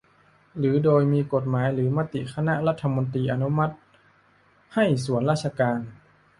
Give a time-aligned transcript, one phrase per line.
[0.57, 3.75] หรือโดยมีกฎหมายหรือมติคณะรัฐมนตรีอนุมัติ
[4.73, 5.79] ให้ส่วนราชการ